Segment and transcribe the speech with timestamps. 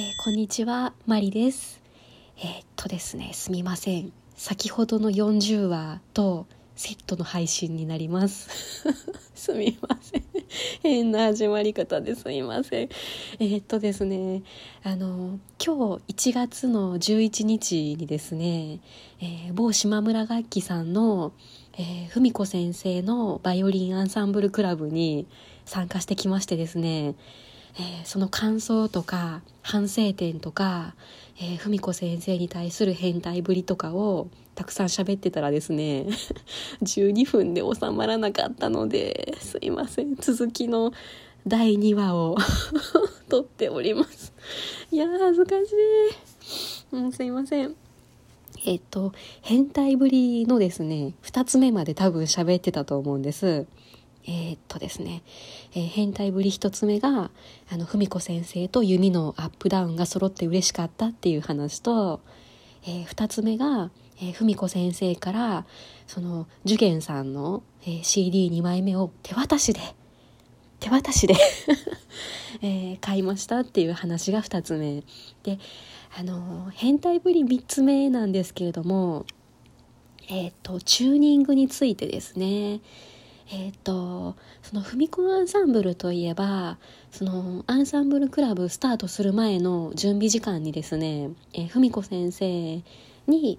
[0.00, 1.78] えー、こんにちは、マリです。
[2.38, 4.14] えー、っとですね、すみません。
[4.34, 8.82] 先ほどの40話とセットの配信になります。
[9.36, 10.24] すみません。
[10.82, 12.88] 変な始まり方ですいません。
[13.40, 14.42] えー、っとですね、
[14.84, 18.80] あの、今日1月の11日にですね、
[19.20, 21.32] えー、某島村楽器さんの、
[21.74, 25.26] えー、文子先生のバイオリンアンサンブルクラブに
[25.66, 27.16] 参加してきましてですね、
[27.76, 30.94] えー、その感想とか反省点とか、
[31.38, 36.06] えー、文子先生に対する変態ぶりとかをたくさん喋ってたらですね
[36.82, 40.16] 12分で収まらなかったのですいません。
[40.16, 40.92] 続きの
[41.46, 42.36] 第2話を
[43.28, 44.32] 撮っております。
[44.90, 45.72] いや恥ずかし
[46.92, 47.74] い、うん、すいません。
[48.66, 53.66] えっと変態ぶりのですね2つ目まで多分喋ってたと思うんです。
[54.26, 55.22] えー、っとですね、
[55.72, 57.30] えー、変態ぶり一つ目が
[57.72, 62.20] あの文子先生と弓のアップダウンが揃って嬉しかったっていう話と、
[62.84, 63.90] えー、二つ目が、
[64.22, 65.64] え文子先生から
[66.06, 69.80] その受験さんの、えー CD2 枚目を手渡しで
[70.78, 71.34] 手渡しで
[72.62, 75.02] え買いましたっていう話が2つ目。
[75.42, 75.58] で
[76.18, 79.24] あの変態ぶり3つ目なんですけれども
[80.28, 82.80] えっ、とチューニングについてですね。
[83.52, 86.78] えっ、ー、とそのミコアンサンブルといえば
[87.10, 92.82] そのアンサンブルクラブスタートする前の準備時間にですね、えー、文子先生
[93.26, 93.58] に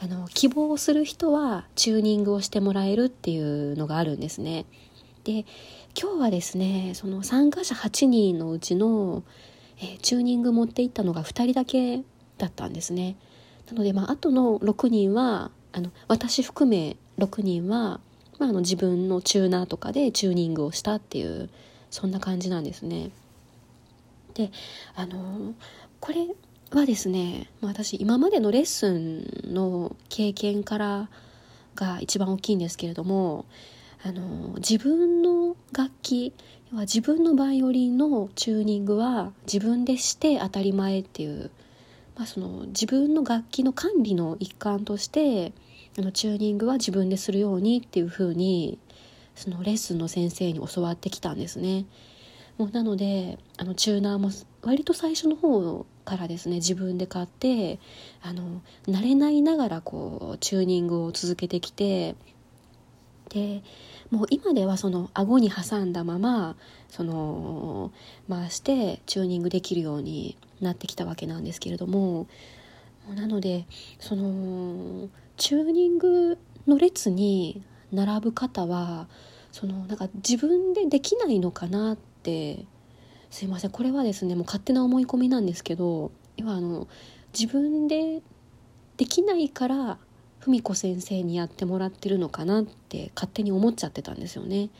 [0.00, 4.64] あの希望する人はチューニングをしてもらえるっていうのがあるんですね。
[5.24, 5.44] で
[6.00, 9.22] 今日はですねその参加者8人のうちの、
[9.78, 12.02] えー、チューニング持っていったのが2人だけ
[12.38, 13.16] だったんですね。
[13.68, 18.00] なので、まあ、あとの6人はあの私含め6人は
[18.42, 21.48] まあ、あの自分のチューナーとかでチューニングをしたっていう
[21.92, 23.10] そんな感じなんですね。
[24.34, 24.50] で
[24.96, 25.54] あの
[26.00, 26.26] これ
[26.72, 31.08] はですね、ま、私今までのレッスンの経験から
[31.76, 33.44] が一番大きいんですけれども
[34.02, 36.34] あの自分の楽器
[36.72, 41.52] は自分のバイオリンのチューニングは自分でして当たり前っていう、
[42.16, 45.52] まあ、その自分の楽器の管理の一環として
[45.98, 48.78] あのチューニングは自分でするようにっていう風に
[49.34, 51.84] そのレッスンの先生に教わってきたんですね。
[52.58, 54.30] もうなのであのチューナーも
[54.62, 57.78] 割と最初の方からですね自分で買って
[58.22, 62.14] あの慣れないながらこうチューニングを続けてきて
[63.30, 63.62] で
[64.10, 66.56] もう今ではその顎に挟んだまま
[66.90, 67.90] その
[68.28, 72.26] 回してチューニングできるようになってきたわけなんですけれども
[73.14, 73.64] なので
[73.98, 75.08] その
[75.42, 76.38] チューニング
[76.68, 79.08] の列に並ぶ方は
[79.50, 82.64] そのなんか自分でできないのかなって
[83.28, 86.86] すいませんこれはですねもう勝手な思い込みなんですけど今あの
[87.36, 88.22] 自分で
[88.96, 89.98] できないから
[90.38, 94.70] 文子先生にやってもらってるのかなって勝手に思っちゃってたんですよね。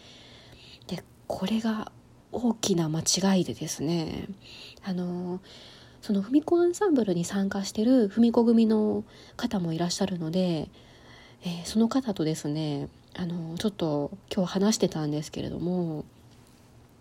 [0.86, 1.90] でこれが
[2.30, 4.28] 大きな間違いでですね
[4.84, 5.40] あの
[6.02, 9.04] その文子アンサンブルに参加してる文子組の
[9.36, 10.68] 方もいらっしゃるので、
[11.44, 16.04] えー、その方とですねあのちょっと今日話してたんですけれども、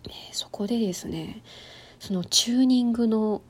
[0.04, 1.42] えー、そこでですね
[1.98, 3.42] そのチューニングの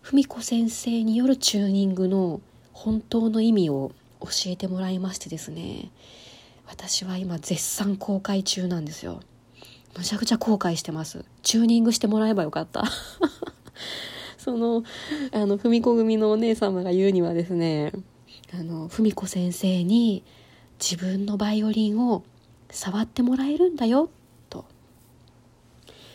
[0.00, 2.40] 文子先生によるチューニングの
[2.72, 3.90] 本当の意味を
[4.20, 5.90] 教えてもらいましてですね
[6.66, 9.20] 私は今絶賛公開中なんですよ。
[9.96, 11.24] むちゃくちゃ後悔してます。
[11.42, 12.84] チューニングしてもらえばよかった。
[14.42, 14.82] その、
[15.30, 17.92] あの、文子組のお姉様が言うにはですね、
[18.52, 20.24] あの、文子先生に
[20.80, 22.24] 自分のバイオリンを
[22.68, 24.10] 触ってもらえるんだよ、
[24.50, 24.64] と。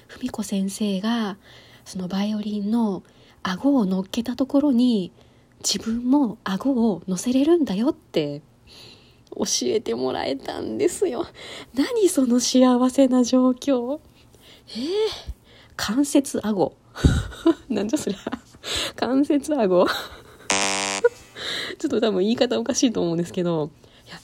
[0.10, 1.38] 文子先生が、
[1.86, 3.02] そのバイオリンの
[3.44, 5.14] 顎を乗っけたところに、
[5.60, 8.42] 自分も顎を乗せれるんだよって
[9.36, 11.26] 教えてもらえたんですよ。
[11.74, 14.00] 何その幸せな状況？
[14.68, 14.86] えー、
[15.78, 16.76] 関節顎。
[17.70, 18.20] なんじゃそりゃ。
[18.96, 19.88] 関節顎
[21.78, 23.72] ちょっと多分言い方おかしいと思うんですけど、
[24.08, 24.18] いや、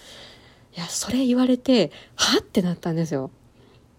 [0.78, 3.32] いや、それ言われて、はってなったんですよ。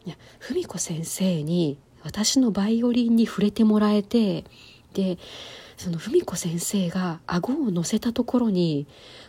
[0.05, 4.45] いや、文子先生に私のバイオリンに触れてもらえて、
[4.93, 5.19] で、
[5.77, 8.87] その文子先生が顎を乗せたところに、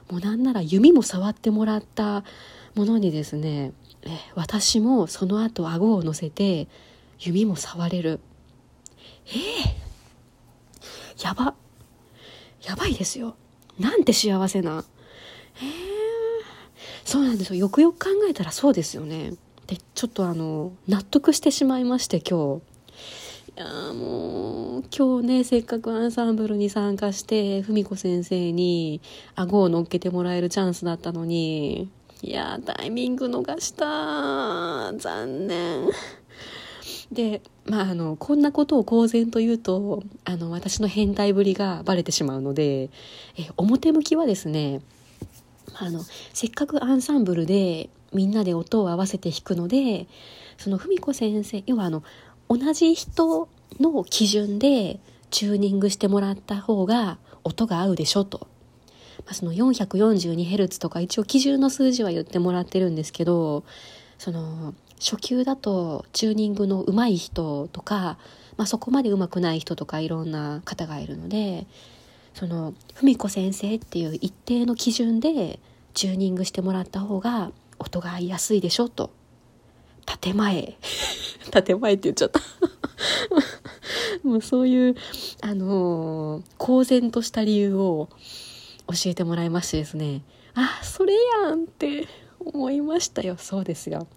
[0.09, 2.23] もうなんなら弓も触ってもらった
[2.75, 6.67] ものにですね、え私もその後顎を乗せて
[7.19, 8.19] 弓も触れる。
[9.27, 11.55] えー、やば。
[12.63, 13.35] やばいですよ。
[13.79, 14.83] なんて幸せな。
[15.57, 15.65] えー、
[17.03, 17.55] そうなんですよ。
[17.55, 19.33] よくよく考えたらそうですよね。
[19.67, 22.75] で、ちょっとあの、納得してしまいまして今日。
[23.57, 28.99] いやもう今日ねせっかくアンサンブルに参加して文子先生に
[29.33, 31.89] 顎を乗っけてもらえるチャンスだったのに
[32.21, 35.87] いやタイミング逃した残念
[37.11, 42.89] でまああのこんなことを公然と言うとあの私の変態ぶりがバレてしまうので
[43.37, 44.81] え表向きはですね
[45.77, 46.01] あの
[46.33, 50.07] せっかくアンサンブルでみんなで音を合わせて弾くので
[50.57, 52.03] その文子先生要はあの
[52.49, 53.49] 同じ人
[53.79, 54.99] の基準で
[55.31, 58.47] チューニングしてもらった方が音が合うでしょと。
[59.25, 63.63] まあ、その 442Hz とか一応基準の数字は言ってもらってるんですけど
[64.19, 68.17] その初級だとチューニングの上手い人とか、
[68.57, 71.67] まあ、そこまで上手くない人とかいろんな方がいるので
[72.33, 75.59] その文子先生っていう一定の基準で
[75.93, 79.11] チューニングしてもらった方が音が合いやすいでしょと。
[80.21, 80.77] 建前。
[81.65, 82.41] 建前って言っちゃった。
[84.23, 84.95] もうそういう
[85.41, 88.09] あのー、公然とした理由を
[88.87, 90.21] 教えてもらいましてですね。
[90.53, 91.13] あそれ
[91.43, 92.07] やんって
[92.39, 93.35] 思いましたよ。
[93.37, 94.07] そうですよ。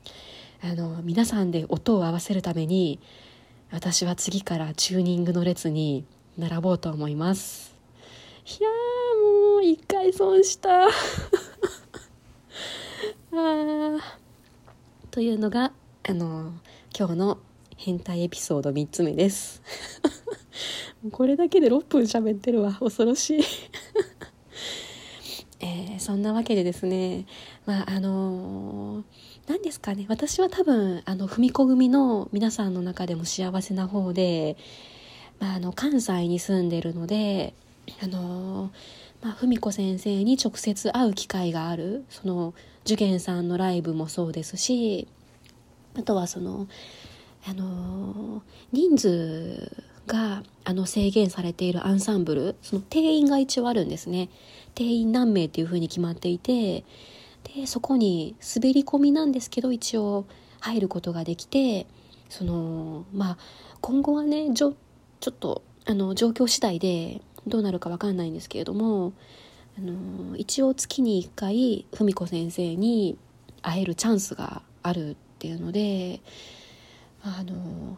[0.60, 2.98] あの皆さんで音を合わせるために
[3.70, 6.04] 私は次からチューニングの列に
[6.36, 7.76] 並ぼうと思います。
[8.46, 8.68] いや
[9.50, 10.88] もう一回損した。
[13.30, 14.18] あ
[15.10, 15.72] というのが
[16.08, 16.54] あの
[16.98, 17.38] 今日の
[17.76, 19.62] 変態エピソード3つ目です。
[21.12, 22.72] これだけで6分喋ってるわ。
[22.72, 23.42] 恐ろしい。
[25.60, 27.26] えー、そんなわけでですね
[27.66, 29.04] まああの
[29.48, 30.04] 何ですかね。
[30.08, 34.56] 私は多分あの踏み子組の皆さんの中でも幸せな方で、
[35.40, 37.54] まあ、あの関西に住んでるので
[38.02, 38.70] あの
[39.22, 42.54] まあ、文子先生に直接会う機会があるその
[42.84, 45.08] 受験さんのライブもそうですし
[45.96, 46.68] あとはその
[47.46, 48.42] あの
[48.72, 49.72] 人数
[50.06, 54.28] があの制限されているアンサンブルその定員が一応あるんですね。
[54.74, 56.84] 定員何名っていうふうに決まっていて
[57.54, 60.26] でそこに滑り込みなんですけど一応
[60.60, 61.86] 入ることができて
[62.28, 63.38] そのまあ
[63.80, 64.74] 今後はねちょ
[65.20, 69.12] ちょっとあの状況次第でどうなるか分かんないんですけれども
[69.78, 73.16] あの一応月に1回文子先生に
[73.62, 76.20] 会えるチャンスがあるっていうので
[77.22, 77.96] あの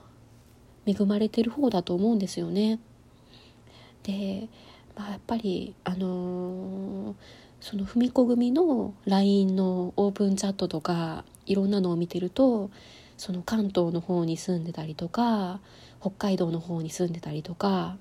[0.86, 2.78] 恵まれてる方だと思うんですよね。
[4.02, 4.48] で、
[4.96, 7.14] まあ、やっぱりあの
[7.60, 12.70] その文子組の LINE のオープンチャットとかいろんなのを見てると
[13.16, 15.60] その関東の方に住んでたりとか
[16.00, 17.96] 北海道の方に住んでたりとか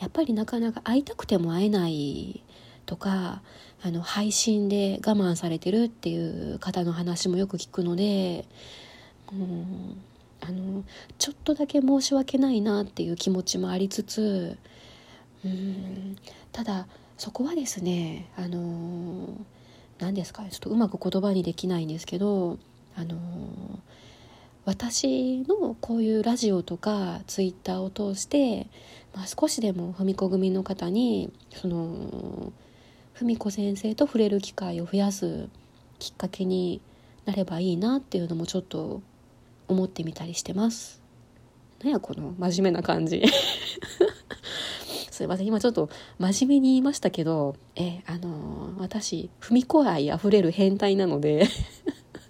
[0.00, 2.42] やっぱりなかなか会いたくても会えない
[2.86, 3.42] とか
[3.82, 8.44] あの配信で我慢されてるっていう方の話もよく聞くので、
[9.32, 10.00] うん、
[10.40, 10.84] あの
[11.18, 14.58] ちょっとだけ申し訳ないなっていう気持ちもありつつ、
[15.44, 16.16] うん、
[16.52, 16.86] ただ
[17.20, 19.28] そこはですねあの
[19.98, 22.58] 何ですかちょっとうまく言葉にできないんですけど
[22.96, 23.18] あの
[24.64, 28.68] 私のこういうラジオとかツイッターを通して、
[29.14, 32.54] まあ、少しでも文子組の方にその
[33.12, 35.50] 文子先生と触れる機会を増やす
[35.98, 36.80] きっかけに
[37.26, 39.02] なればいいなっていうのもちょっと
[39.68, 41.02] 思ってみたりしてます。
[41.82, 43.22] なんやこの真面目な感じ
[45.20, 45.46] すいません。
[45.46, 51.46] 今ちょっと真面目に言いましたけどえあの私文子愛あふれる変態なので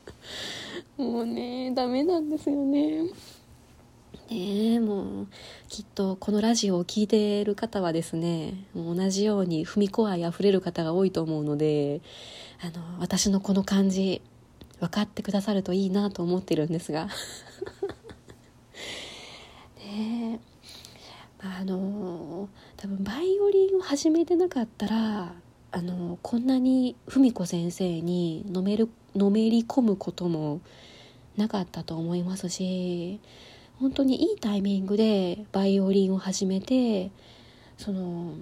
[0.99, 3.05] もうねダメなんですよね。
[3.05, 3.11] ね
[4.31, 5.29] えもう
[5.69, 12.01] きっとこのラジオを聴いている方はですねもう同じように踏み子愛あふれる方が多いと思うので
[12.61, 14.21] あの私のこの感じ
[14.81, 17.07] 分かってくださるといいなと思ってるんですが。
[19.79, 20.50] ねえ。
[21.43, 25.33] あの多分バイオリンを始めてなかったら
[25.73, 30.61] あのこんなに文子先生にのめるのめり込むことも
[31.37, 33.21] なかったと思いますし
[33.79, 37.11] 本当にいいタイミングでバイオリンを始めて
[37.79, 38.35] その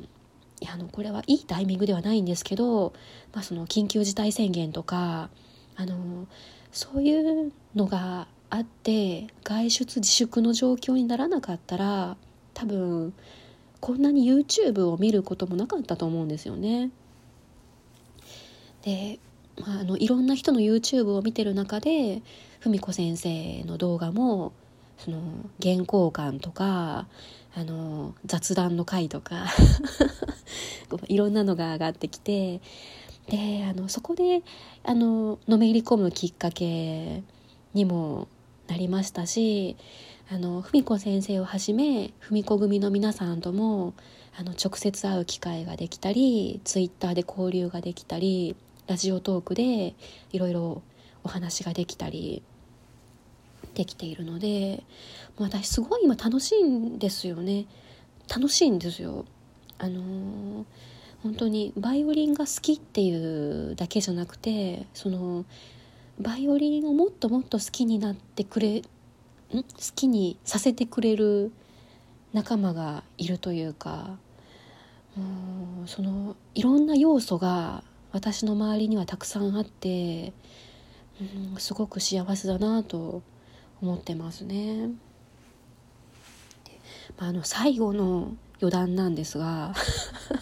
[0.60, 2.92] いやあのこれはいいタイミングではないんですけど、
[3.32, 5.30] まあ、その緊急事態宣言とか
[5.76, 6.26] あの
[6.72, 12.16] そういうのがあって外出自粛の状況にならなかったら
[12.58, 13.12] 多分
[13.80, 16.90] こんなに YouTube を見ることもなかったと思うんですよね。
[18.82, 19.20] で
[19.60, 22.22] まあ、あのいろんな人の YouTube を見てる中で
[22.60, 24.52] 文子先生の動画も
[24.98, 25.20] その
[25.60, 27.08] 原稿感とか
[27.54, 29.46] あの雑談の回とか
[31.08, 32.60] いろんなのが上がってきて
[33.28, 34.42] であのそこで
[34.84, 37.22] あののめり込むきっかけ
[37.74, 38.28] にも
[38.68, 39.76] なりましたし
[40.30, 43.94] あの文子先生をはじめ文子組の皆さんとも
[44.38, 48.54] あの直接会う機会ができたりツイッターで交流ができたり
[48.86, 49.94] ラジオトークで
[50.30, 50.82] いろいろ
[51.24, 52.42] お話ができたり
[53.74, 54.84] できているので
[55.38, 57.66] 私すごい今楽しいんですよね。
[58.28, 59.24] 楽しいんですよ。
[59.78, 60.64] あのー、
[61.22, 65.46] 本当にバイオリンが好きっていうだけじゃなくてその
[66.20, 68.82] バイオリンをもっともっと好きになってくれ
[69.56, 69.64] ん好
[69.94, 71.52] きにさせてくれる
[72.32, 74.18] 仲間がいるというか
[75.16, 75.20] う
[75.84, 80.32] んそのいろんな要素が私の周りにはたくさんあって
[81.20, 83.22] うんすごく幸せだなと
[83.80, 84.90] 思ってますね。
[87.16, 89.74] まあ、あの最後の余談なんですが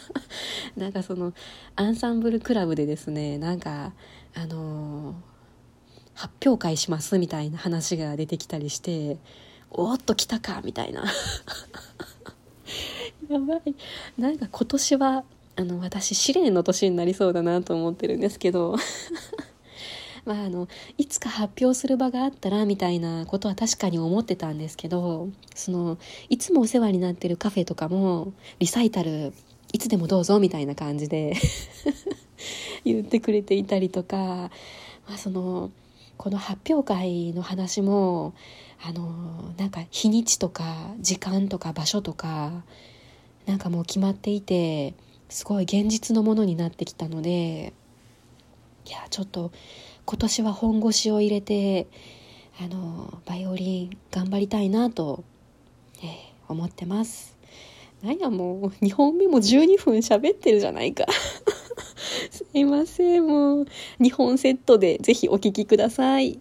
[0.77, 1.33] なんかその
[1.77, 3.93] アンサンブルクラブでですねなんか
[4.35, 5.36] あのー
[6.17, 9.19] 発表会しますみたいな話が出てきたりして
[9.71, 11.05] おっと来たかみたいな。
[13.29, 13.75] やばい。
[14.19, 15.25] なんか今年は
[15.57, 18.77] あの私試練の年になりそうだなと思ってるんですけど。
[20.25, 20.67] まああの
[20.99, 29.33] いつか発表する場があったらみたいなことは確かに思ってたんですけどそのいつもお世話になってるカフェとかもリサイタル
[29.73, 31.37] いつでもどうぞみたいな感じで
[32.85, 34.17] 言ってくれていたりとか、
[35.07, 35.71] まあ、その
[36.17, 38.35] この発表会の話も
[38.83, 42.53] あのなんか日にちとか時間とか場所とか
[43.47, 44.95] なんかもう決まっていて
[45.29, 47.73] すごい現実のものになってきたので
[48.87, 49.51] いやちょっと
[50.05, 51.87] 今年は本腰を入れて
[52.61, 55.25] あのバイオリン頑張りたいなと、
[55.99, 56.07] えー、
[56.49, 57.37] 思ってます。
[58.03, 61.07] なんやもう2本目も12分喋ってるじゃないか。
[62.61, 63.67] いません、もう、
[64.01, 66.41] 2本セットでぜひお聴きください。